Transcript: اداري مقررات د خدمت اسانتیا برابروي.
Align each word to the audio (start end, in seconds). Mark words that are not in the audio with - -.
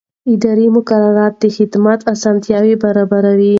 اداري 0.33 0.67
مقررات 0.77 1.33
د 1.43 1.45
خدمت 1.55 1.99
اسانتیا 2.13 2.59
برابروي. 2.83 3.49